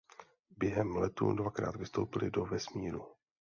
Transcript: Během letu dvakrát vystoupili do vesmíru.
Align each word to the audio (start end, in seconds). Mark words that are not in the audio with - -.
Během 0.57 0.95
letu 0.95 1.31
dvakrát 1.33 1.75
vystoupili 1.75 2.31
do 2.31 2.45
vesmíru. 2.45 3.07